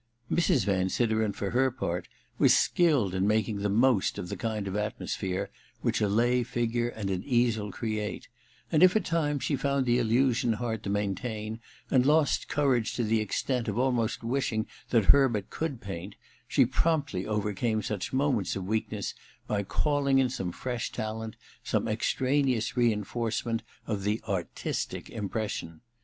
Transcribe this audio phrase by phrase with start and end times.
[0.31, 0.65] Mrs.
[0.65, 2.07] Van Sideren, for her part,
[2.39, 6.87] was skilled in making the most of the kind of atmosphere which a lay figure
[6.89, 8.27] and an easel create;
[8.71, 11.59] and if at times she found the illusion hard to maintain,
[11.91, 16.15] and lost courage to the extent of almost wishing that Herbert could paint,
[16.47, 19.13] she promptly overcame such moments of weakness
[19.45, 25.81] by calling in some fresh talent, some extraneous re enforcement of the * artistic' impression.